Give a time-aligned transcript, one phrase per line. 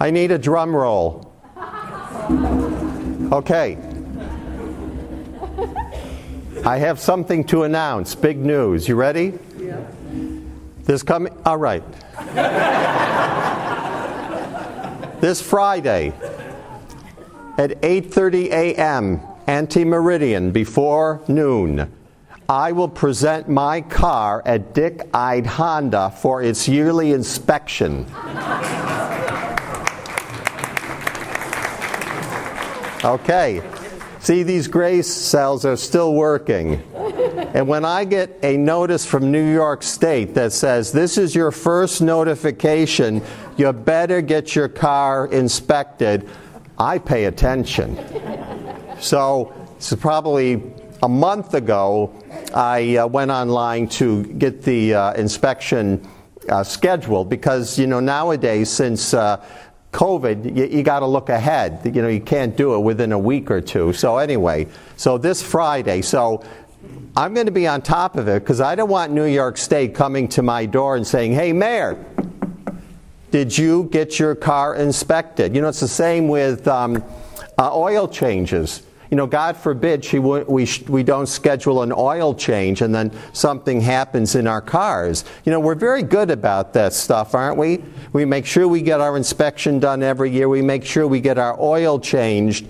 [0.00, 1.32] I need a drum roll.
[3.32, 3.78] Okay.
[6.64, 8.14] I have something to announce.
[8.14, 8.86] Big news.
[8.86, 9.38] You ready?
[9.58, 9.80] Yeah.
[10.84, 11.36] This coming.
[11.44, 11.82] All right.
[15.20, 16.12] this Friday
[17.58, 19.20] at 8:30 a.m.
[19.46, 21.92] ante-meridian before noon.
[22.48, 28.06] I will present my car at Dick Ide Honda for its yearly inspection.
[33.04, 33.62] Okay.
[34.20, 36.82] See, these grace cells are still working.
[37.54, 41.52] And when I get a notice from New York State that says, This is your
[41.52, 43.22] first notification,
[43.56, 46.28] you better get your car inspected,
[46.76, 47.96] I pay attention.
[49.00, 50.60] So, it's probably
[51.02, 52.12] a month ago,
[52.52, 56.06] I uh, went online to get the uh, inspection
[56.48, 59.44] uh, scheduled because, you know, nowadays, since uh,
[59.98, 61.80] COVID, you, you got to look ahead.
[61.84, 63.92] You know, you can't do it within a week or two.
[63.92, 66.44] So, anyway, so this Friday, so
[67.16, 69.96] I'm going to be on top of it because I don't want New York State
[69.96, 71.98] coming to my door and saying, hey, Mayor,
[73.32, 75.56] did you get your car inspected?
[75.56, 77.02] You know, it's the same with um,
[77.58, 81.92] uh, oil changes you know, God forbid she w- we, sh- we don't schedule an
[81.96, 85.24] oil change and then something happens in our cars.
[85.44, 87.82] You know, we're very good about that stuff, aren't we?
[88.12, 90.48] We make sure we get our inspection done every year.
[90.48, 92.66] We make sure we get our oil changed.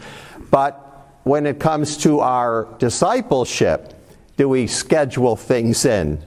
[0.50, 0.84] But
[1.24, 3.94] when it comes to our discipleship,
[4.36, 6.22] do we schedule things in?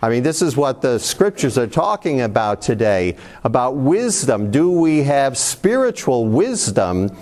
[0.00, 4.50] I mean, this is what the scriptures are talking about today about wisdom.
[4.50, 7.16] Do we have spiritual wisdom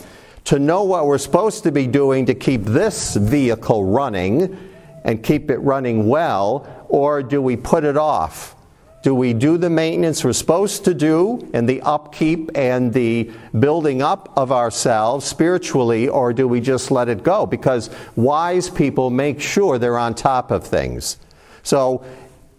[0.44, 4.58] to know what we're supposed to be doing to keep this vehicle running
[5.04, 8.56] and keep it running well, or do we put it off?
[9.02, 14.02] Do we do the maintenance we're supposed to do and the upkeep and the building
[14.02, 17.46] up of ourselves spiritually, or do we just let it go?
[17.46, 21.16] Because wise people make sure they're on top of things.
[21.62, 22.04] So,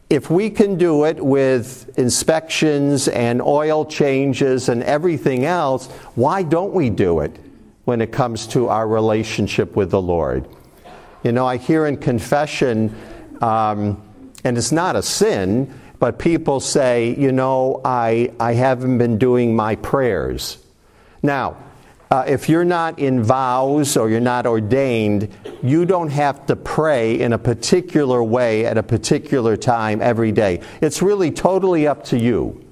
[0.09, 6.73] if we can do it with inspections and oil changes and everything else, why don't
[6.73, 7.39] we do it?
[7.85, 10.47] When it comes to our relationship with the Lord.
[11.23, 12.95] You know, I hear in confession,
[13.41, 14.01] um,
[14.43, 19.55] and it's not a sin, but people say, you know, I, I haven't been doing
[19.55, 20.57] my prayers.
[21.21, 21.57] Now,
[22.09, 25.29] uh, if you're not in vows or you're not ordained,
[25.63, 30.61] you don't have to pray in a particular way at a particular time every day.
[30.81, 32.65] It's really totally up to you.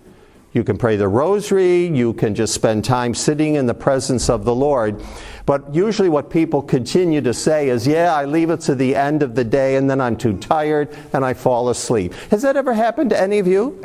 [0.52, 4.46] You can pray the rosary, you can just spend time sitting in the presence of
[4.46, 5.02] the Lord.
[5.46, 9.22] But usually, what people continue to say is, Yeah, I leave it to the end
[9.22, 12.14] of the day and then I'm too tired and I fall asleep.
[12.32, 13.80] Has that ever happened to any of you?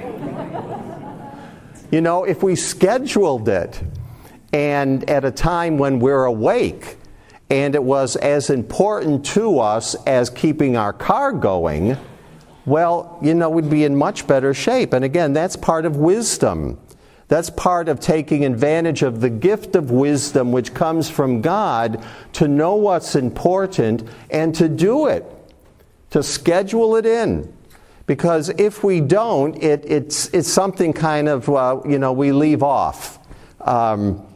[1.90, 3.82] you know, if we scheduled it
[4.52, 6.96] and at a time when we're awake,
[7.50, 11.96] and it was as important to us as keeping our car going,
[12.66, 14.92] well, you know, we'd be in much better shape.
[14.92, 16.78] And again, that's part of wisdom.
[17.28, 22.04] That's part of taking advantage of the gift of wisdom which comes from God
[22.34, 25.24] to know what's important and to do it,
[26.10, 27.52] to schedule it in.
[28.06, 32.62] Because if we don't, it, it's, it's something kind of, uh, you know, we leave
[32.62, 33.18] off.
[33.62, 34.26] Um,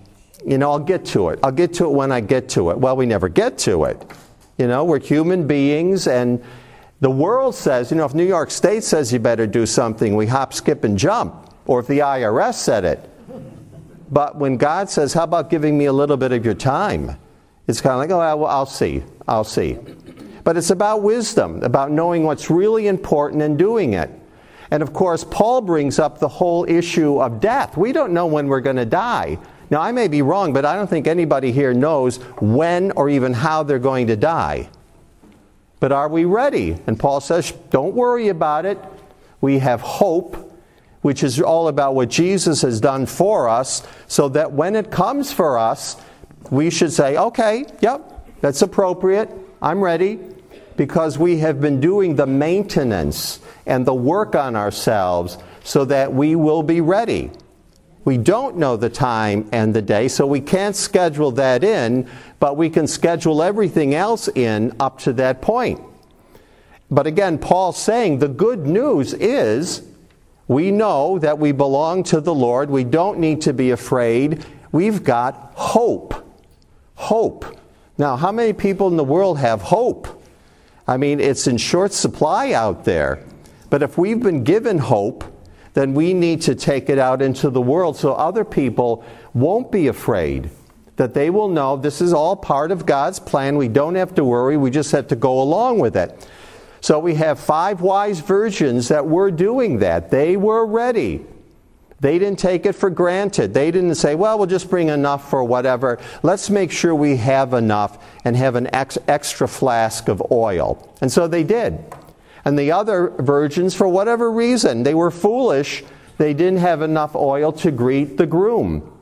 [0.45, 1.41] you know, I'll get to it.
[1.43, 2.79] I'll get to it when I get to it.
[2.79, 4.11] Well, we never get to it.
[4.57, 6.43] You know, we're human beings and
[7.01, 10.27] the world says, you know, if New York State says you better do something, we
[10.27, 11.55] hop, skip, and jump.
[11.67, 13.09] Or if the IRS said it.
[14.11, 17.17] But when God says, how about giving me a little bit of your time?
[17.67, 19.05] It's kind of like, oh, well, I'll see.
[19.29, 19.79] I'll see.
[20.45, 24.11] But it's about wisdom, about knowing what's really important and doing it.
[24.71, 27.77] And of course, Paul brings up the whole issue of death.
[27.77, 29.39] We don't know when we're going to die.
[29.71, 33.35] Now, I may be wrong, but I don't think anybody here knows when or even
[33.35, 34.71] how they're going to die.
[35.81, 36.77] But are we ready?
[36.87, 38.79] And Paul says, don't worry about it.
[39.41, 40.53] We have hope,
[41.03, 45.33] which is all about what Jesus has done for us, so that when it comes
[45.33, 45.97] for us,
[46.51, 49.31] we should say, okay, yep, that's appropriate.
[49.63, 50.19] I'm ready.
[50.77, 56.37] Because we have been doing the maintenance and the work on ourselves so that we
[56.37, 57.31] will be ready.
[58.05, 62.09] We don't know the time and the day, so we can't schedule that in,
[62.41, 65.81] but we can schedule everything else in up to that point.
[66.91, 69.83] But again, Paul's saying the good news is
[70.47, 72.71] we know that we belong to the Lord.
[72.71, 74.45] We don't need to be afraid.
[74.73, 76.15] We've got hope.
[76.95, 77.59] Hope.
[77.99, 80.23] Now, how many people in the world have hope?
[80.87, 83.23] I mean, it's in short supply out there.
[83.69, 85.25] But if we've been given hope,
[85.75, 89.89] then we need to take it out into the world so other people won't be
[89.89, 90.51] afraid.
[90.99, 93.57] That they will know this is all part of God's plan.
[93.57, 96.29] We don't have to worry, we just have to go along with it.
[96.81, 100.11] So we have five wise virgins that were doing that.
[100.11, 101.25] They were ready.
[102.01, 103.55] They didn't take it for granted.
[103.55, 105.99] They didn't say, well, we'll just bring enough for whatever.
[106.23, 110.95] Let's make sure we have enough and have an ex- extra flask of oil.
[111.01, 111.85] And so they did.
[112.45, 115.83] And the other virgins, for whatever reason, they were foolish.
[116.19, 118.97] They didn't have enough oil to greet the groom.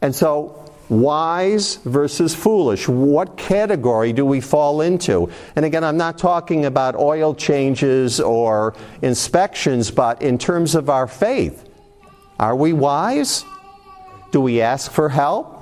[0.00, 2.88] And so wise versus foolish.
[2.88, 5.30] What category do we fall into?
[5.56, 11.06] And again, I'm not talking about oil changes or inspections, but in terms of our
[11.06, 11.68] faith.
[12.38, 13.44] Are we wise?
[14.32, 15.54] Do we ask for help?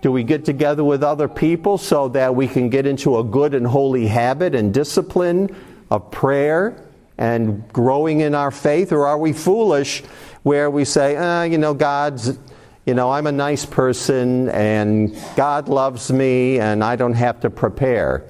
[0.00, 3.54] Do we get together with other people so that we can get into a good
[3.54, 5.54] and holy habit and discipline
[5.90, 8.90] of prayer and growing in our faith?
[8.90, 10.02] Or are we foolish
[10.42, 12.36] where we say, ah, you know, God's
[12.84, 17.50] you know, I'm a nice person and God loves me and I don't have to
[17.50, 18.24] prepare.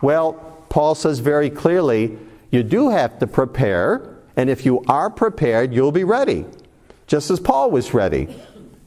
[0.00, 0.34] Well,
[0.70, 2.18] Paul says very clearly,
[2.50, 6.46] you do have to prepare, and if you are prepared, you'll be ready.
[7.06, 8.34] Just as Paul was ready.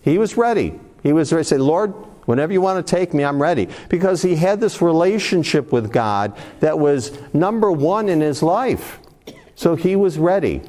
[0.02, 0.80] He was ready.
[1.04, 1.94] He was ready to say, Lord,
[2.26, 3.68] whenever you want to take me, I'm ready.
[3.90, 9.00] Because he had this relationship with God that was number one in his life.
[9.56, 10.62] So he was ready.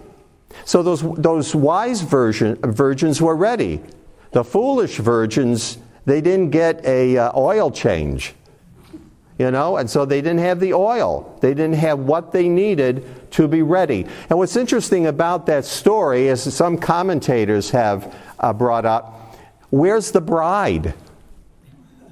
[0.64, 3.80] So those, those wise virgin, virgins were ready.
[4.32, 8.34] The foolish virgins, they didn't get a uh, oil change.
[9.38, 11.38] You know, and so they didn't have the oil.
[11.40, 14.04] They didn't have what they needed to be ready.
[14.28, 19.36] And what's interesting about that story, as some commentators have uh, brought up,
[19.70, 20.92] where's the bride?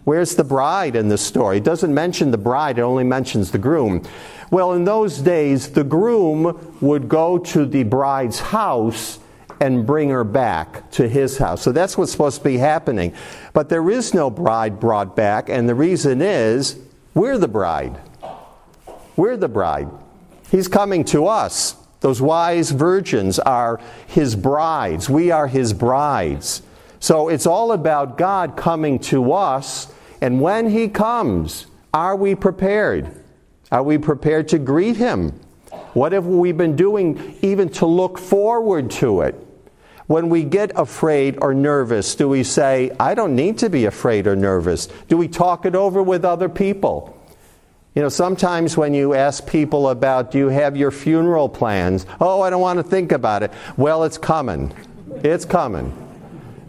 [0.05, 1.57] Where's the bride in the story?
[1.57, 4.05] It doesn't mention the bride, it only mentions the groom.
[4.53, 9.19] Well, in those days, the groom would go to the bride's house
[9.61, 11.63] and bring her back to his house.
[11.63, 13.15] So that's what's supposed to be happening.
[13.53, 16.79] But there is no bride brought back, and the reason is
[17.15, 17.99] we're the bride.
[19.17, 19.89] We're the bride.
[20.51, 21.77] He's coming to us.
[22.01, 25.09] Those wise virgins are his brides.
[25.09, 26.63] We are his brides.
[27.01, 33.23] So it's all about God coming to us, and when he comes, are we prepared?
[33.73, 35.31] Are we prepared to greet him?
[35.95, 39.46] What have we been doing even to look forward to it?
[40.07, 44.27] When we get afraid or nervous, do we say, I don't need to be afraid
[44.27, 44.87] or nervous?
[45.09, 47.13] Do we talk it over with other people?
[47.97, 52.07] You know, sometimes when you ask people about, do you have your funeral plans?
[52.21, 53.53] Oh, I don't want to think about it.
[53.77, 54.73] Well, it's coming.
[55.25, 55.97] It's coming.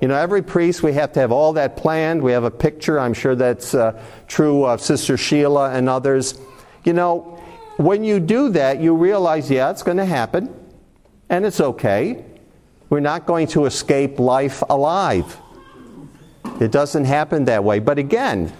[0.02, 2.22] You know, every priest, we have to have all that planned.
[2.22, 3.00] We have a picture.
[3.00, 6.40] I'm sure that's uh, true of Sister Sheila and others.
[6.86, 7.42] You know,
[7.78, 10.54] when you do that, you realize, yeah, it's going to happen,
[11.30, 12.24] and it's okay.
[12.90, 15.38] We're not going to escape life alive.
[16.60, 17.80] It doesn't happen that way.
[17.80, 18.54] But again,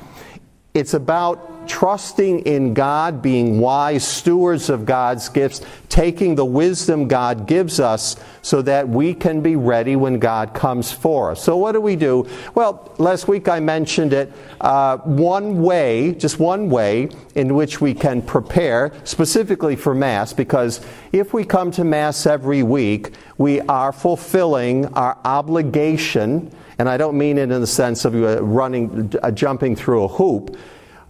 [0.74, 7.48] it's about trusting in God, being wise stewards of God's gifts, taking the wisdom God
[7.48, 11.44] gives us so that we can be ready when God comes for us.
[11.44, 12.28] So, what do we do?
[12.56, 14.32] Well, last week I mentioned it.
[14.62, 20.82] Uh, one way, just one way, in which we can prepare specifically for Mass, because
[21.12, 26.52] if we come to Mass every week, we are fulfilling our obligation.
[26.80, 30.08] And I don't mean it in the sense of uh, running, uh, jumping through a
[30.08, 30.58] hoop,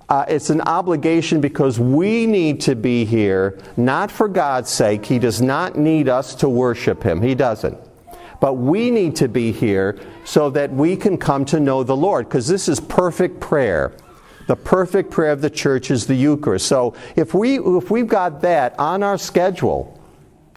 [0.10, 5.06] uh, it's an obligation because we need to be here, not for God's sake.
[5.06, 7.22] He does not need us to worship Him.
[7.22, 7.78] He doesn't.
[8.40, 12.30] But we need to be here so that we can come to know the Lord,
[12.30, 13.94] because this is perfect prayer.
[14.48, 16.68] The perfect prayer of the church is the Eucharist.
[16.68, 19.97] So if, we, if we've got that on our schedule,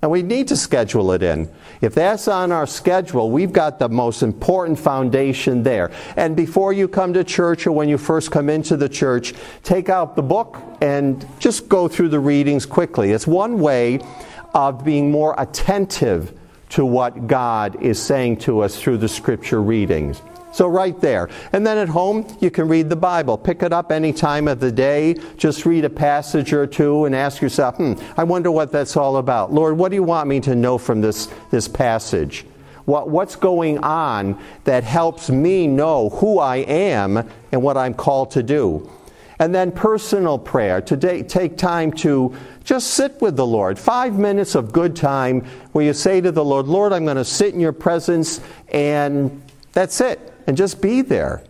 [0.02, 1.50] and we need to schedule it in.
[1.80, 5.90] If that's on our schedule, we've got the most important foundation there.
[6.16, 9.88] And before you come to church or when you first come into the church, take
[9.88, 13.12] out the book and just go through the readings quickly.
[13.12, 14.00] It's one way
[14.54, 16.39] of being more attentive
[16.70, 20.22] to what God is saying to us through the scripture readings.
[20.52, 21.28] So, right there.
[21.52, 23.38] And then at home, you can read the Bible.
[23.38, 25.14] Pick it up any time of the day.
[25.36, 29.18] Just read a passage or two and ask yourself, hmm, I wonder what that's all
[29.18, 29.52] about.
[29.52, 32.44] Lord, what do you want me to know from this, this passage?
[32.84, 38.32] What, what's going on that helps me know who I am and what I'm called
[38.32, 38.90] to do?
[39.38, 40.82] And then personal prayer.
[40.82, 42.34] Today, take time to
[42.70, 43.80] just sit with the Lord.
[43.80, 47.24] Five minutes of good time where you say to the Lord, Lord, I'm going to
[47.24, 51.42] sit in your presence and that's it and just be there.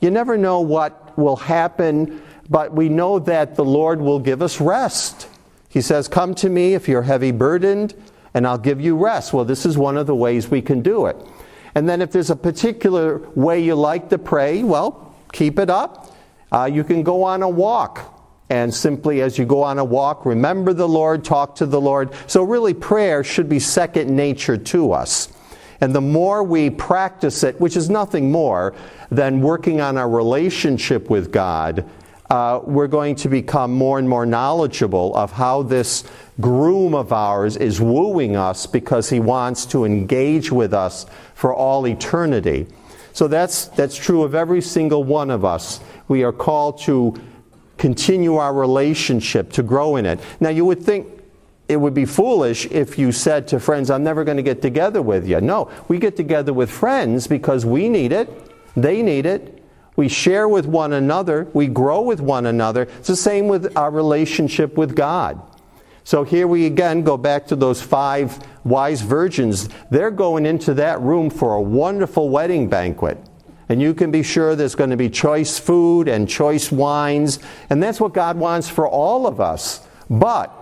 [0.00, 4.60] You never know what will happen, but we know that the Lord will give us
[4.60, 5.28] rest.
[5.68, 7.94] He says, Come to me if you're heavy burdened,
[8.34, 9.32] and I'll give you rest.
[9.32, 11.16] Well, this is one of the ways we can do it.
[11.76, 16.16] And then if there's a particular way you like to pray, well, keep it up.
[16.50, 18.13] Uh, you can go on a walk.
[18.50, 22.12] And simply as you go on a walk, remember the Lord, talk to the Lord.
[22.26, 25.28] So, really, prayer should be second nature to us.
[25.80, 28.74] And the more we practice it, which is nothing more
[29.10, 31.88] than working on our relationship with God,
[32.30, 36.04] uh, we're going to become more and more knowledgeable of how this
[36.40, 41.86] groom of ours is wooing us because he wants to engage with us for all
[41.86, 42.66] eternity.
[43.12, 45.80] So that's, that's true of every single one of us.
[46.08, 47.14] We are called to
[47.84, 50.18] continue our relationship, to grow in it.
[50.40, 51.06] Now, you would think
[51.68, 55.02] it would be foolish if you said to friends, I'm never going to get together
[55.02, 55.38] with you.
[55.42, 58.30] No, we get together with friends because we need it,
[58.74, 59.62] they need it,
[59.96, 61.46] we share with one another.
[61.52, 62.84] We grow with one another.
[62.84, 65.42] It's the same with our relationship with God.
[66.04, 69.68] So here we again go back to those five wise virgins.
[69.90, 73.18] They're going into that room for a wonderful wedding banquet.
[73.68, 77.38] And you can be sure there's going to be choice food and choice wines.
[77.70, 79.86] And that's what God wants for all of us.
[80.10, 80.52] But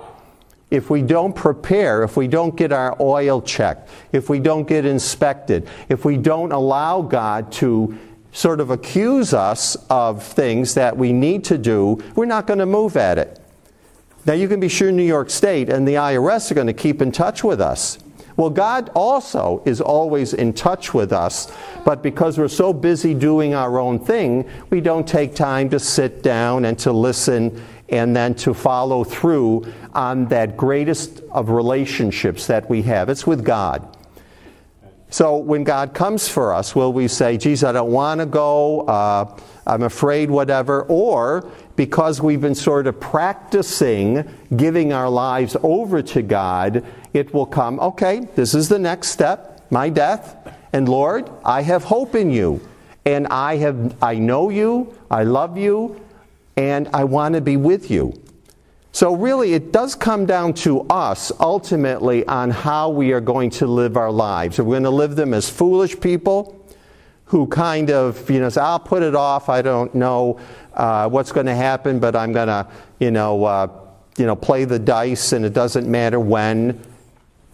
[0.70, 4.86] if we don't prepare, if we don't get our oil checked, if we don't get
[4.86, 7.98] inspected, if we don't allow God to
[8.32, 12.66] sort of accuse us of things that we need to do, we're not going to
[12.66, 13.38] move at it.
[14.24, 17.02] Now, you can be sure New York State and the IRS are going to keep
[17.02, 17.98] in touch with us.
[18.36, 21.52] Well, God also is always in touch with us,
[21.84, 26.22] but because we're so busy doing our own thing, we don't take time to sit
[26.22, 32.68] down and to listen and then to follow through on that greatest of relationships that
[32.70, 33.08] we have.
[33.10, 33.96] It's with God.
[35.10, 38.80] So when God comes for us, will we say, geez, I don't want to go,
[38.86, 40.84] uh, I'm afraid, whatever?
[40.84, 41.46] Or
[41.76, 47.78] because we've been sort of practicing giving our lives over to God, it will come,
[47.80, 50.36] okay, this is the next step, my death.
[50.72, 52.60] And Lord, I have hope in you.
[53.04, 56.00] And I have I know you, I love you,
[56.56, 58.14] and I want to be with you.
[58.94, 63.66] So, really, it does come down to us ultimately on how we are going to
[63.66, 64.58] live our lives.
[64.58, 66.62] Are we going to live them as foolish people
[67.24, 70.38] who kind of, you know, say, I'll put it off, I don't know
[70.74, 72.68] uh, what's going to happen, but I'm going to,
[73.00, 73.68] you know, uh,
[74.18, 76.78] you know, play the dice and it doesn't matter when,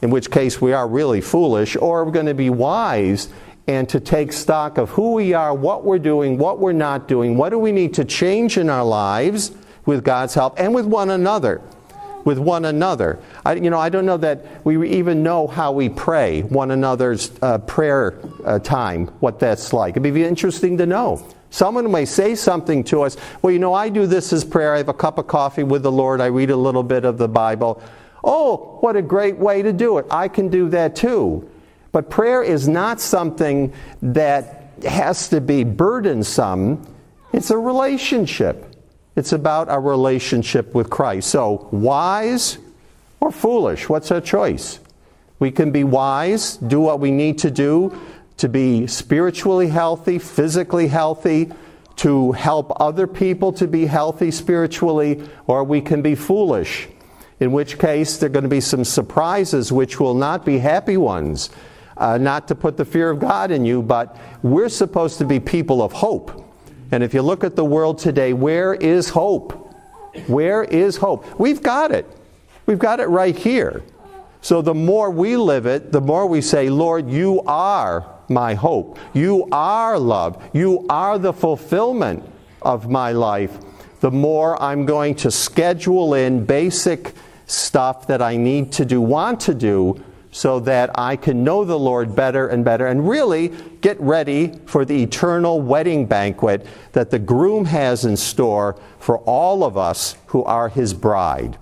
[0.03, 3.29] in which case we are really foolish, or we're going to be wise
[3.67, 7.37] and to take stock of who we are, what we're doing, what we're not doing,
[7.37, 9.53] what do we need to change in our lives
[9.85, 11.61] with God's help and with one another.
[12.25, 13.19] With one another.
[13.45, 17.31] I, you know, I don't know that we even know how we pray, one another's
[17.41, 19.97] uh, prayer uh, time, what that's like.
[19.97, 21.27] It'd be interesting to know.
[21.51, 24.75] Someone may say something to us, well, you know, I do this as prayer.
[24.75, 26.21] I have a cup of coffee with the Lord.
[26.21, 27.83] I read a little bit of the Bible.
[28.23, 30.07] Oh, what a great way to do it.
[30.11, 31.49] I can do that too.
[31.93, 33.73] But prayer is not something
[34.03, 36.87] that has to be burdensome,
[37.33, 38.65] it's a relationship.
[39.17, 41.31] It's about our relationship with Christ.
[41.31, 42.59] So, wise
[43.19, 43.89] or foolish?
[43.89, 44.79] What's our choice?
[45.41, 47.99] We can be wise, do what we need to do
[48.39, 51.51] to be spiritually healthy, physically healthy,
[51.97, 56.89] to help other people to be healthy spiritually, or we can be foolish,
[57.41, 60.97] in which case there are going to be some surprises which will not be happy
[60.97, 61.51] ones.
[61.97, 65.41] Uh, not to put the fear of God in you, but we're supposed to be
[65.41, 66.45] people of hope.
[66.93, 69.75] And if you look at the world today, where is hope?
[70.29, 71.39] Where is hope?
[71.39, 72.07] We've got it.
[72.67, 73.83] We've got it right here.
[74.41, 78.99] So the more we live it, the more we say, Lord, you are my hope.
[79.13, 80.43] You are love.
[80.53, 82.25] You are the fulfillment
[82.63, 83.59] of my life.
[84.01, 87.15] The more I'm going to schedule in basic
[87.49, 91.79] stuff that I need to do, want to do, so that I can know the
[91.79, 93.49] Lord better and better and really
[93.81, 99.65] get ready for the eternal wedding banquet that the groom has in store for all
[99.65, 101.57] of us who are his bride.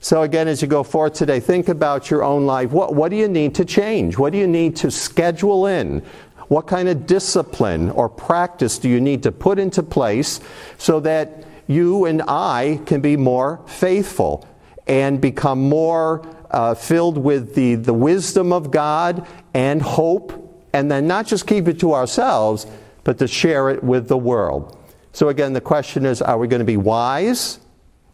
[0.00, 2.70] So, again, as you go forth today, think about your own life.
[2.70, 4.16] What, what do you need to change?
[4.16, 6.02] What do you need to schedule in?
[6.48, 10.40] What kind of discipline or practice do you need to put into place
[10.78, 14.47] so that you and I can be more faithful
[14.88, 21.06] and become more uh, filled with the, the wisdom of God and hope, and then
[21.06, 22.66] not just keep it to ourselves,
[23.04, 24.76] but to share it with the world.
[25.12, 27.60] So, again, the question is are we going to be wise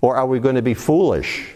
[0.00, 1.53] or are we going to be foolish?